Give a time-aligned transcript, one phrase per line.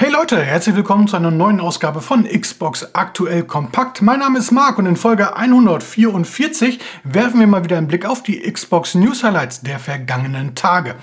[0.00, 4.00] Hey Leute, herzlich willkommen zu einer neuen Ausgabe von Xbox Aktuell Kompakt.
[4.00, 8.22] Mein Name ist Marc und in Folge 144 werfen wir mal wieder einen Blick auf
[8.22, 10.94] die Xbox News Highlights der vergangenen Tage.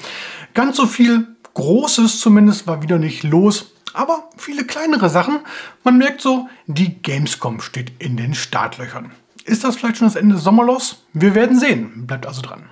[0.54, 5.42] Ganz so viel Großes zumindest war wieder nicht los, aber viele kleinere Sachen.
[5.84, 9.12] Man merkt so, die Gamescom steht in den Startlöchern.
[9.44, 11.04] Ist das vielleicht schon das Ende des Sommerlochs?
[11.12, 12.08] Wir werden sehen.
[12.08, 12.70] Bleibt also dran.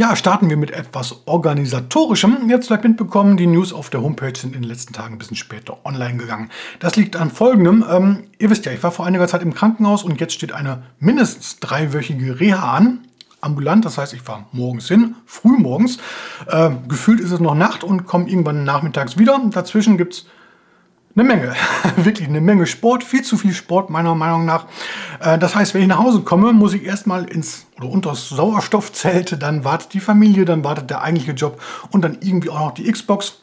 [0.00, 2.48] Ja, starten wir mit etwas Organisatorischem.
[2.48, 5.36] Jetzt vielleicht mitbekommen, die News auf der Homepage sind in den letzten Tagen ein bisschen
[5.36, 6.48] später online gegangen.
[6.78, 7.84] Das liegt an folgendem.
[7.86, 10.84] Ähm, ihr wisst ja, ich war vor einiger Zeit im Krankenhaus und jetzt steht eine
[11.00, 13.00] mindestens dreiwöchige Reha an.
[13.42, 15.98] Ambulant, das heißt, ich fahre morgens hin, früh morgens.
[16.46, 19.38] Äh, gefühlt ist es noch Nacht und komme irgendwann nachmittags wieder.
[19.50, 20.26] Dazwischen gibt es
[21.20, 21.54] eine Menge,
[21.96, 24.66] wirklich eine Menge Sport, viel zu viel Sport meiner Meinung nach.
[25.20, 28.28] Äh, das heißt, wenn ich nach Hause komme, muss ich erstmal ins oder unter das
[28.30, 32.72] Sauerstoffzelt, dann wartet die Familie, dann wartet der eigentliche Job und dann irgendwie auch noch
[32.72, 33.40] die Xbox.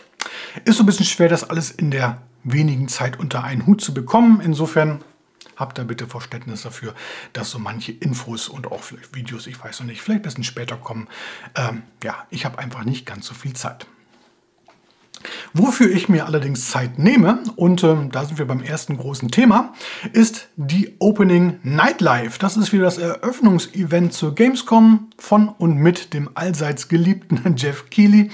[0.66, 3.94] Ist so ein bisschen schwer, das alles in der wenigen Zeit unter einen Hut zu
[3.94, 4.42] bekommen.
[4.44, 5.04] Insofern
[5.56, 6.94] habt da bitte Verständnis dafür,
[7.34, 10.44] dass so manche Infos und auch vielleicht Videos, ich weiß noch nicht, vielleicht ein bisschen
[10.44, 11.08] später kommen.
[11.56, 13.88] Ähm, ja, ich habe einfach nicht ganz so viel Zeit.
[15.54, 19.74] Wofür ich mir allerdings Zeit nehme, und äh, da sind wir beim ersten großen Thema,
[20.14, 22.40] ist die Opening Nightlife.
[22.40, 28.30] Das ist wieder das Eröffnungsevent zur Gamescom von und mit dem allseits geliebten Jeff Keighley.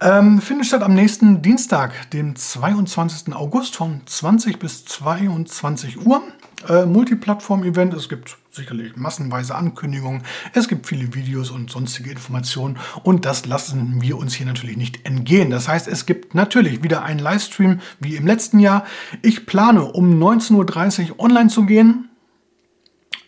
[0.00, 3.34] Ähm, findet statt am nächsten Dienstag, dem 22.
[3.34, 6.22] August von 20 bis 22 Uhr.
[6.68, 7.94] Äh, Multiplattform-Event.
[7.94, 10.22] Es gibt sicherlich massenweise Ankündigungen.
[10.52, 12.78] Es gibt viele Videos und sonstige Informationen.
[13.02, 15.50] Und das lassen wir uns hier natürlich nicht entgehen.
[15.50, 18.84] Das heißt, es gibt natürlich wieder einen Livestream wie im letzten Jahr.
[19.22, 22.10] Ich plane um 19.30 Uhr online zu gehen.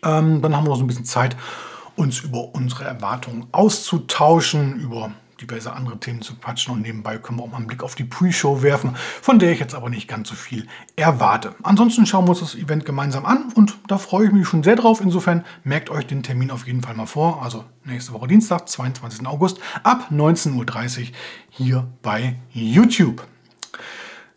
[0.03, 1.37] Ähm, dann haben wir noch so ein bisschen Zeit,
[1.97, 7.45] uns über unsere Erwartungen auszutauschen, über diverse andere Themen zu quatschen und nebenbei können wir
[7.45, 10.29] auch mal einen Blick auf die Pre-Show werfen, von der ich jetzt aber nicht ganz
[10.29, 10.67] so viel
[10.97, 11.55] erwarte.
[11.63, 14.77] Ansonsten schauen wir uns das Event gemeinsam an und da freue ich mich schon sehr
[14.77, 15.01] drauf.
[15.01, 17.43] Insofern merkt euch den Termin auf jeden Fall mal vor.
[17.43, 19.27] Also nächste Woche Dienstag, 22.
[19.27, 21.07] August ab 19.30 Uhr
[21.51, 23.27] hier bei YouTube.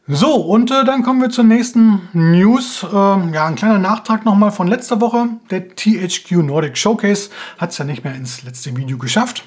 [0.09, 2.81] So, und äh, dann kommen wir zur nächsten News.
[2.81, 5.27] Äh, ja, ein kleiner Nachtrag nochmal von letzter Woche.
[5.49, 9.43] Der THQ Nordic Showcase hat es ja nicht mehr ins letzte Video geschafft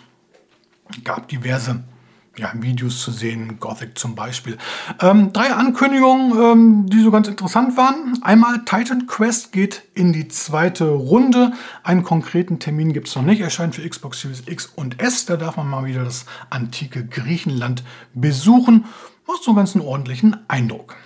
[1.05, 1.83] gab diverse
[2.37, 4.57] ja, Videos zu sehen, Gothic zum Beispiel.
[5.01, 8.19] Ähm, drei Ankündigungen, ähm, die so ganz interessant waren.
[8.23, 11.53] Einmal Titan Quest geht in die zweite Runde.
[11.83, 13.41] Einen konkreten Termin gibt es noch nicht.
[13.41, 15.27] Erscheint für Xbox Series X und S.
[15.27, 17.83] Da darf man mal wieder das antike Griechenland
[18.15, 18.87] besuchen.
[19.27, 20.97] Macht so einen ganz ordentlichen Eindruck.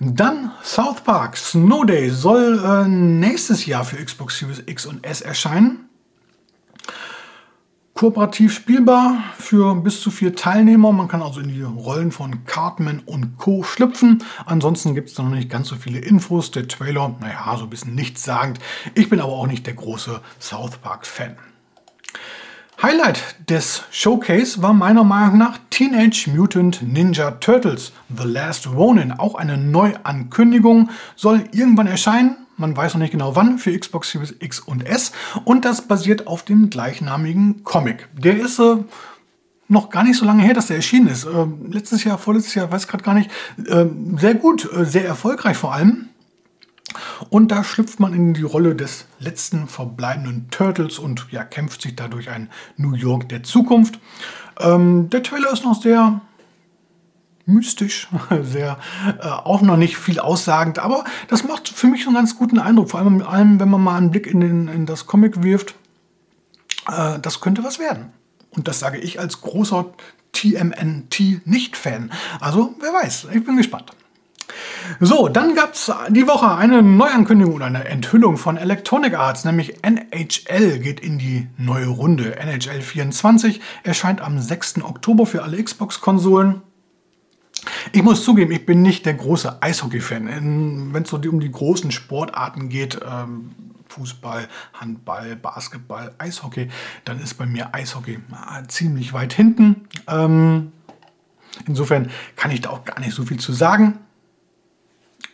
[0.00, 5.20] Dann South Park Snow Day soll äh, nächstes Jahr für Xbox Series X und S
[5.20, 5.88] erscheinen
[8.02, 10.90] kooperativ spielbar für bis zu vier Teilnehmer.
[10.90, 13.62] Man kann also in die Rollen von Cartman und Co.
[13.62, 14.24] schlüpfen.
[14.44, 16.50] Ansonsten gibt es noch nicht ganz so viele Infos.
[16.50, 18.58] Der Trailer, naja, so ein bisschen nichtssagend.
[18.96, 21.36] Ich bin aber auch nicht der große South Park-Fan.
[22.82, 29.12] Highlight des Showcase war meiner Meinung nach Teenage Mutant Ninja Turtles The Last Ronin.
[29.12, 32.41] Auch eine Neuankündigung soll irgendwann erscheinen.
[32.56, 35.12] Man weiß noch nicht genau wann für Xbox Series X und S.
[35.44, 38.08] Und das basiert auf dem gleichnamigen Comic.
[38.16, 38.76] Der ist äh,
[39.68, 41.24] noch gar nicht so lange her, dass der erschienen ist.
[41.24, 43.30] Äh, letztes Jahr, vorletztes Jahr, weiß gerade gar nicht.
[43.66, 43.86] Äh,
[44.18, 46.08] sehr gut, äh, sehr erfolgreich vor allem.
[47.30, 51.96] Und da schlüpft man in die Rolle des letzten verbleibenden Turtles und ja, kämpft sich
[51.96, 53.98] dadurch ein New York der Zukunft.
[54.60, 56.20] Ähm, der Trailer ist noch sehr
[57.46, 58.08] mystisch,
[58.42, 58.78] sehr
[59.20, 62.90] äh, auch noch nicht viel aussagend, aber das macht für mich einen ganz guten Eindruck,
[62.90, 65.74] vor allem, allem wenn man mal einen Blick in, den, in das Comic wirft.
[66.88, 68.12] Äh, das könnte was werden.
[68.50, 69.86] Und das sage ich als großer
[70.32, 72.10] TMNT-Nicht-Fan.
[72.40, 73.92] Also, wer weiß, ich bin gespannt.
[75.00, 79.82] So, dann gab es die Woche eine Neuankündigung oder eine Enthüllung von Electronic Arts, nämlich
[79.82, 82.36] NHL geht in die neue Runde.
[82.38, 84.82] NHL 24 erscheint am 6.
[84.82, 86.62] Oktober für alle Xbox-Konsolen.
[87.90, 90.92] Ich muss zugeben, ich bin nicht der große Eishockey-Fan.
[90.92, 93.50] Wenn es so um die großen Sportarten geht, ähm,
[93.88, 96.68] Fußball, Handball, Basketball, Eishockey,
[97.04, 99.88] dann ist bei mir Eishockey äh, ziemlich weit hinten.
[100.08, 100.72] Ähm,
[101.66, 103.98] insofern kann ich da auch gar nicht so viel zu sagen.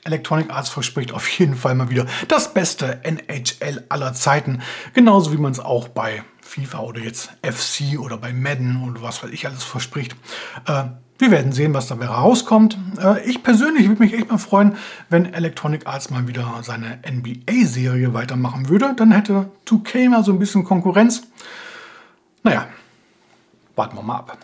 [0.05, 4.62] Electronic Arts verspricht auf jeden Fall mal wieder das beste NHL aller Zeiten,
[4.94, 9.23] genauso wie man es auch bei FIFA oder jetzt FC oder bei Madden und was
[9.23, 10.17] weiß ich alles verspricht.
[10.67, 10.85] Äh,
[11.19, 12.79] wir werden sehen, was dabei rauskommt.
[13.02, 14.76] Äh, ich persönlich würde mich echt mal freuen,
[15.11, 18.94] wenn Electronic Arts mal wieder seine NBA-Serie weitermachen würde.
[18.96, 21.23] Dann hätte 2K mal so ein bisschen Konkurrenz.
[22.44, 22.69] Naja,
[23.75, 24.38] warten wir mal ab.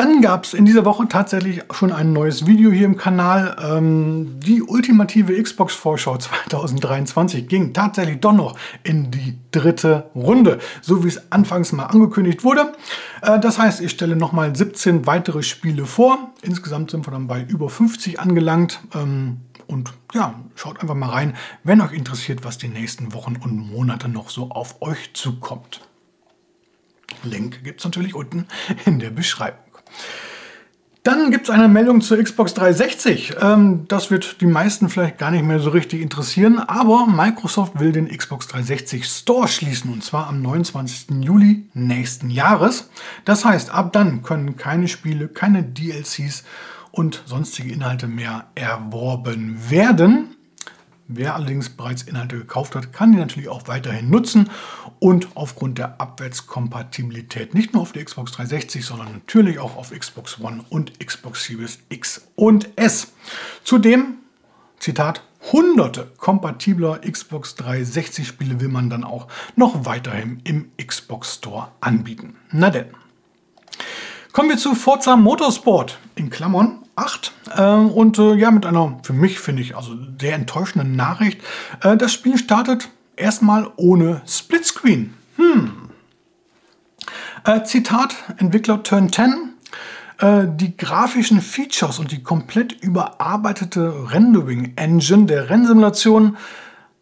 [0.00, 3.54] Dann gab es in dieser Woche tatsächlich schon ein neues Video hier im Kanal.
[3.62, 11.08] Ähm, die ultimative Xbox-Vorschau 2023 ging tatsächlich doch noch in die dritte Runde, so wie
[11.08, 12.72] es anfangs mal angekündigt wurde.
[13.20, 16.30] Äh, das heißt, ich stelle nochmal 17 weitere Spiele vor.
[16.40, 18.80] Insgesamt sind wir dann bei über 50 angelangt.
[18.94, 23.70] Ähm, und ja, schaut einfach mal rein, wenn euch interessiert, was die nächsten Wochen und
[23.70, 25.82] Monate noch so auf euch zukommt.
[27.22, 28.46] Link gibt es natürlich unten
[28.86, 29.69] in der Beschreibung.
[31.02, 33.36] Dann gibt es eine Meldung zur Xbox 360.
[33.40, 37.92] Ähm, das wird die meisten vielleicht gar nicht mehr so richtig interessieren, aber Microsoft will
[37.92, 41.24] den Xbox 360 Store schließen und zwar am 29.
[41.24, 42.90] Juli nächsten Jahres.
[43.24, 46.44] Das heißt, ab dann können keine Spiele, keine DLCs
[46.90, 50.36] und sonstige Inhalte mehr erworben werden.
[51.12, 54.48] Wer allerdings bereits Inhalte gekauft hat, kann die natürlich auch weiterhin nutzen
[55.00, 60.38] und aufgrund der Abwärtskompatibilität nicht nur auf der Xbox 360, sondern natürlich auch auf Xbox
[60.38, 63.12] One und Xbox Series X und S.
[63.64, 64.18] Zudem,
[64.78, 71.72] Zitat, hunderte kompatibler Xbox 360 Spiele will man dann auch noch weiterhin im Xbox Store
[71.80, 72.36] anbieten.
[72.52, 72.99] Na denn.
[74.32, 79.12] Kommen wir zu Forza Motorsport in Klammern 8 äh, und äh, ja, mit einer für
[79.12, 81.40] mich finde ich also sehr enttäuschenden Nachricht.
[81.82, 85.14] Äh, das Spiel startet erstmal ohne Splitscreen.
[85.36, 85.72] Hm.
[87.44, 89.50] Äh, Zitat Entwickler Turn 10
[90.18, 96.36] äh, die grafischen Features und die komplett überarbeitete Rendering Engine der Rennsimulation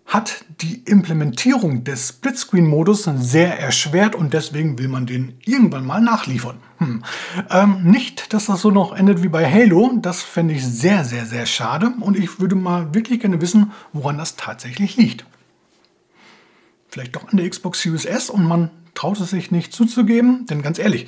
[0.09, 6.57] hat die Implementierung des Splitscreen-Modus sehr erschwert und deswegen will man den irgendwann mal nachliefern.
[6.79, 7.05] Hm.
[7.51, 11.27] Ähm, nicht, dass das so noch endet wie bei Halo, das fände ich sehr, sehr,
[11.27, 15.27] sehr schade und ich würde mal wirklich gerne wissen, woran das tatsächlich liegt.
[16.89, 20.63] Vielleicht doch an der Xbox Series S und man traut es sich nicht zuzugeben, denn
[20.63, 21.07] ganz ehrlich,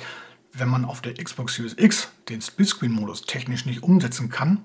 [0.53, 4.59] wenn man auf der Xbox Series X den Splitscreen-Modus technisch nicht umsetzen kann,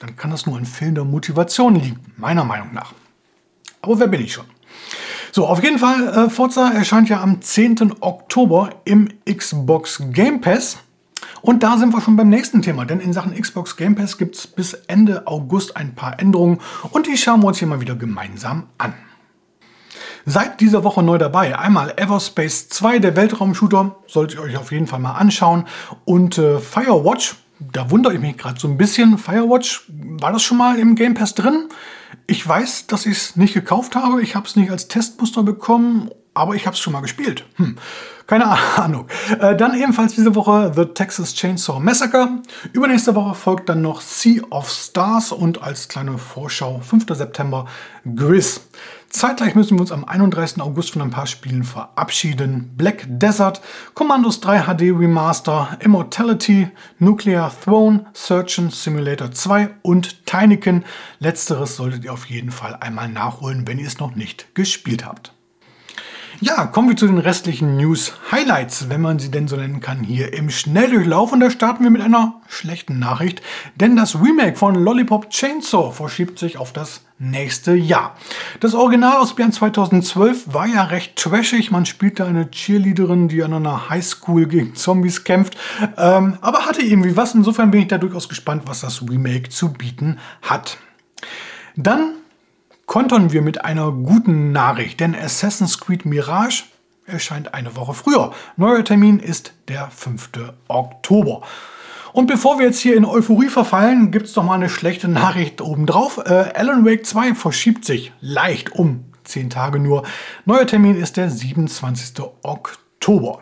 [0.00, 2.92] dann kann das nur an fehlender Motivation liegen, meiner Meinung nach.
[3.82, 4.46] Aber wer bin ich schon?
[5.32, 7.94] So, auf jeden Fall, äh, Forza erscheint ja am 10.
[8.00, 10.78] Oktober im Xbox Game Pass.
[11.42, 14.36] Und da sind wir schon beim nächsten Thema, denn in Sachen Xbox Game Pass gibt
[14.36, 16.60] es bis Ende August ein paar Änderungen
[16.90, 18.94] und die schauen wir uns hier mal wieder gemeinsam an.
[20.26, 21.58] Seid dieser Woche neu dabei.
[21.58, 25.66] Einmal Everspace 2, der Weltraumshooter, solltet ihr euch auf jeden Fall mal anschauen.
[26.04, 29.16] Und äh, Firewatch, da wundere ich mich gerade so ein bisschen.
[29.16, 31.68] Firewatch, war das schon mal im Game Pass drin?
[32.30, 34.22] Ich weiß, dass ich es nicht gekauft habe.
[34.22, 37.44] Ich habe es nicht als Testmuster bekommen, aber ich habe es schon mal gespielt.
[37.56, 37.76] Hm.
[38.28, 39.08] Keine Ahnung.
[39.40, 42.40] Äh, dann ebenfalls diese Woche The Texas Chainsaw Massacre.
[42.72, 47.06] Übernächste Woche folgt dann noch Sea of Stars und als kleine Vorschau 5.
[47.10, 47.66] September
[48.14, 48.60] Gris.
[49.10, 50.62] Zeitgleich müssen wir uns am 31.
[50.62, 52.70] August von ein paar Spielen verabschieden.
[52.76, 53.60] Black Desert,
[53.94, 56.68] Commandos 3 HD Remaster, Immortality,
[57.00, 60.84] Nuclear Throne, Surgeon Simulator 2 und Tinykin.
[61.18, 65.32] Letzteres solltet ihr auf jeden Fall einmal nachholen, wenn ihr es noch nicht gespielt habt.
[66.42, 70.32] Ja, kommen wir zu den restlichen News-Highlights, wenn man sie denn so nennen kann, hier
[70.32, 71.32] im Schnelldurchlauf.
[71.32, 73.42] Und da starten wir mit einer schlechten Nachricht,
[73.74, 78.16] denn das Remake von Lollipop Chainsaw verschiebt sich auf das nächste Jahr.
[78.60, 81.70] Das Original aus Jahr 2012 war ja recht trashig.
[81.70, 85.58] Man spielte eine Cheerleaderin, die an einer Highschool gegen Zombies kämpft,
[85.98, 87.34] ähm, aber hatte irgendwie was.
[87.34, 90.78] Insofern bin ich da durchaus gespannt, was das Remake zu bieten hat.
[91.76, 92.14] Dann
[92.90, 96.64] kontern wir mit einer guten Nachricht, denn Assassin's Creed Mirage
[97.06, 98.32] erscheint eine Woche früher.
[98.56, 100.30] Neuer Termin ist der 5.
[100.66, 101.42] Oktober.
[102.12, 105.60] Und bevor wir jetzt hier in Euphorie verfallen, gibt es doch mal eine schlechte Nachricht
[105.60, 106.18] obendrauf.
[106.18, 110.02] Äh, Alan Wake 2 verschiebt sich leicht um 10 Tage nur.
[110.44, 112.24] Neuer Termin ist der 27.
[112.42, 113.38] Oktober.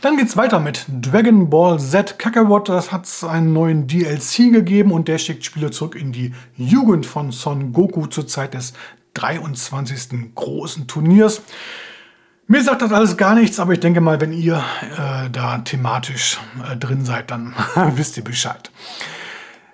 [0.00, 2.68] Dann geht's weiter mit Dragon Ball Z Kakarot.
[2.68, 7.32] Das hat einen neuen DLC gegeben und der schickt Spieler zurück in die Jugend von
[7.32, 8.72] Son Goku zur Zeit des
[9.14, 10.34] 23.
[10.34, 11.42] großen Turniers.
[12.46, 16.38] Mir sagt das alles gar nichts, aber ich denke mal, wenn ihr äh, da thematisch
[16.68, 17.54] äh, drin seid, dann
[17.94, 18.70] wisst ihr Bescheid.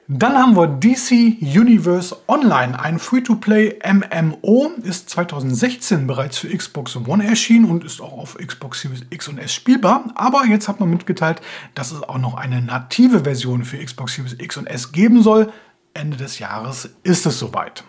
[0.08, 7.26] Dann haben wir DC Universe Online, ein Free-to-Play MMO, ist 2016 bereits für Xbox One
[7.26, 10.12] erschienen und ist auch auf Xbox Series X und S spielbar.
[10.14, 11.40] Aber jetzt hat man mitgeteilt,
[11.74, 15.52] dass es auch noch eine native Version für Xbox Series X und S geben soll.
[15.92, 17.82] Ende des Jahres ist es soweit.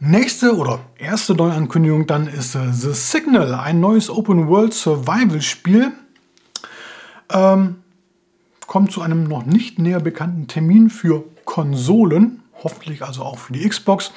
[0.00, 5.92] Nächste oder erste Neuankündigung dann ist äh, The Signal, ein neues Open World Survival Spiel.
[7.30, 7.76] Ähm,
[8.68, 13.66] kommt zu einem noch nicht näher bekannten Termin für Konsolen, hoffentlich also auch für die
[13.66, 14.12] Xbox.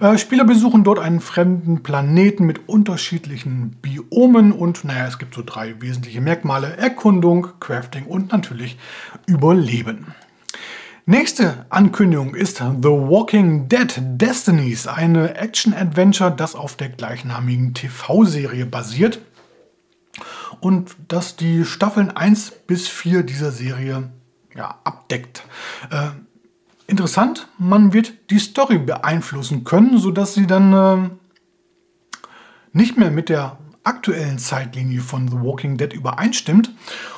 [0.00, 5.42] Äh, Spieler besuchen dort einen fremden Planeten mit unterschiedlichen Biomen und naja, es gibt so
[5.44, 8.78] drei wesentliche Merkmale: Erkundung, Crafting und natürlich
[9.26, 10.14] Überleben.
[11.04, 19.18] Nächste Ankündigung ist The Walking Dead Destinies, eine Action-Adventure, das auf der gleichnamigen TV-Serie basiert
[20.60, 24.10] und das die Staffeln 1 bis 4 dieser Serie
[24.54, 25.44] ja, abdeckt.
[25.90, 26.08] Äh,
[26.86, 31.10] interessant, man wird die Story beeinflussen können, sodass sie dann äh,
[32.72, 36.72] nicht mehr mit der aktuellen Zeitlinie von The Walking Dead übereinstimmt.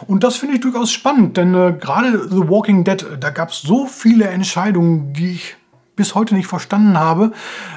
[0.06, 3.60] Und das finde ich durchaus spannend, denn äh, gerade The Walking Dead, da gab es
[3.62, 5.56] so viele Entscheidungen, die ich
[6.00, 7.32] bis heute nicht verstanden habe.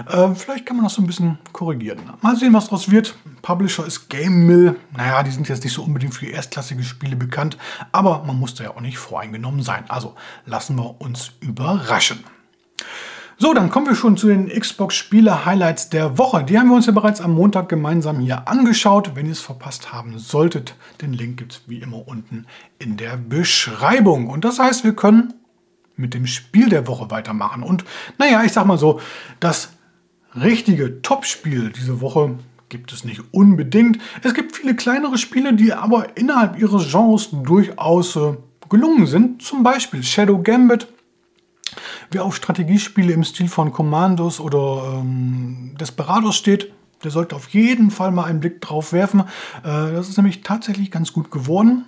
[0.10, 2.00] Äh, vielleicht kann man das so ein bisschen korrigieren.
[2.22, 3.18] Mal sehen, was daraus wird.
[3.42, 4.78] Publisher ist Game Mill.
[4.96, 7.58] Naja, die sind jetzt nicht so unbedingt für erstklassige Spiele bekannt,
[7.92, 9.84] aber man musste ja auch nicht voreingenommen sein.
[9.90, 10.16] Also
[10.46, 12.24] lassen wir uns überraschen.
[13.38, 16.46] So, dann kommen wir schon zu den Xbox-Spiele-Highlights der Woche.
[16.46, 19.16] Die haben wir uns ja bereits am Montag gemeinsam hier angeschaut.
[19.16, 22.46] Wenn ihr es verpasst haben solltet, den Link gibt es wie immer unten
[22.80, 24.30] in der Beschreibung.
[24.30, 25.34] Und das heißt, wir können
[25.96, 27.64] mit dem Spiel der Woche weitermachen.
[27.64, 27.86] Und
[28.18, 29.00] naja, ich sag mal so,
[29.40, 29.74] das
[30.36, 32.36] richtige Top-Spiel diese Woche
[32.70, 34.00] gibt es nicht unbedingt.
[34.24, 38.36] Es gibt viele kleinere Spiele, die aber innerhalb ihres Genres durchaus äh,
[38.70, 39.44] gelungen sind.
[39.44, 40.88] Zum Beispiel Shadow Gambit
[42.12, 46.72] Wer auf Strategiespiele im Stil von Commandos oder ähm, Desperados steht,
[47.04, 49.22] der sollte auf jeden Fall mal einen Blick drauf werfen.
[49.64, 51.86] Äh, das ist nämlich tatsächlich ganz gut geworden.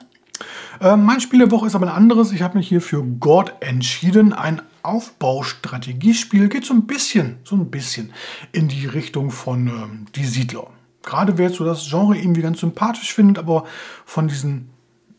[0.79, 2.31] Äh, mein Spiel der Woche ist aber ein anderes.
[2.31, 4.33] Ich habe mich hier für God entschieden.
[4.33, 8.13] Ein Aufbaustrategiespiel geht so ein bisschen, so ein bisschen
[8.51, 10.67] in die Richtung von ähm, Die Siedler.
[11.03, 13.65] Gerade wer jetzt so das Genre irgendwie ganz sympathisch findet, aber
[14.05, 14.69] von diesen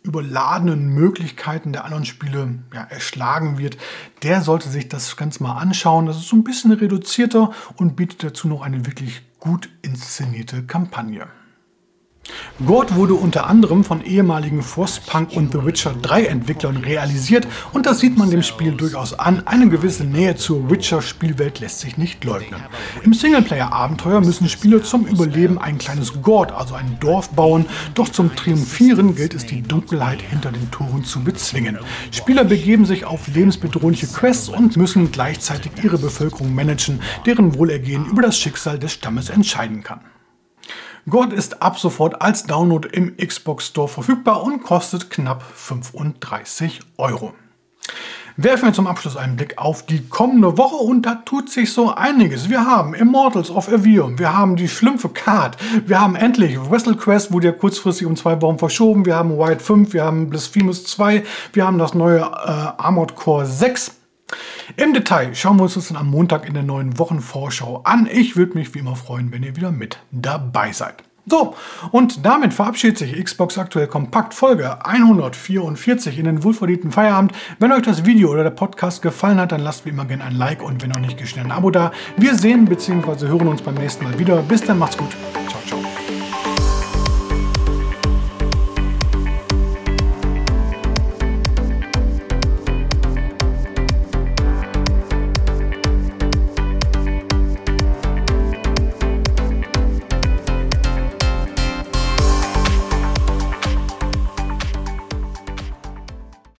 [0.03, 3.77] überladenen Möglichkeiten der anderen Spiele ja, erschlagen wird,
[4.23, 6.07] der sollte sich das Ganze mal anschauen.
[6.07, 11.27] Das ist so ein bisschen reduzierter und bietet dazu noch eine wirklich gut inszenierte Kampagne.
[12.65, 18.01] God wurde unter anderem von ehemaligen Frostpunk und The Witcher 3 Entwicklern realisiert und das
[18.01, 19.47] sieht man dem Spiel durchaus an.
[19.47, 22.63] Eine gewisse Nähe zur Witcher-Spielwelt lässt sich nicht leugnen.
[23.05, 28.35] Im Singleplayer-Abenteuer müssen Spieler zum Überleben ein kleines God, also ein Dorf bauen, doch zum
[28.35, 31.79] Triumphieren gilt es, die Dunkelheit hinter den Toren zu bezwingen.
[32.11, 38.23] Spieler begeben sich auf lebensbedrohliche Quests und müssen gleichzeitig ihre Bevölkerung managen, deren Wohlergehen über
[38.23, 40.01] das Schicksal des Stammes entscheiden kann.
[41.09, 47.33] God ist ab sofort als Download im Xbox Store verfügbar und kostet knapp 35 Euro.
[48.37, 51.95] Werfen wir zum Abschluss einen Blick auf die kommende Woche und da tut sich so
[51.95, 52.51] einiges.
[52.51, 57.33] Wir haben Immortals of Avium, wir haben die Schlümpfe Card, wir haben endlich Wrestle Quest,
[57.33, 61.23] wurde ja kurzfristig um zwei Wochen verschoben, wir haben White 5, wir haben Blasphemus 2,
[61.53, 63.93] wir haben das neue äh, Armored Core 6.
[64.77, 68.09] Im Detail schauen wir uns das dann am Montag in der neuen Wochenvorschau an.
[68.11, 71.03] Ich würde mich wie immer freuen, wenn ihr wieder mit dabei seid.
[71.29, 71.57] So,
[71.91, 77.33] und damit verabschiedet sich Xbox Aktuell Kompakt Folge 144 in den wohlverdienten Feierabend.
[77.59, 80.37] Wenn euch das Video oder der Podcast gefallen hat, dann lasst wie immer gerne ein
[80.37, 81.91] Like und wenn noch nicht geschnitten ein Abo da.
[82.17, 83.27] Wir sehen bzw.
[83.27, 84.37] hören uns beim nächsten Mal wieder.
[84.43, 85.17] Bis dann, macht's gut.
[85.49, 85.56] Ciao.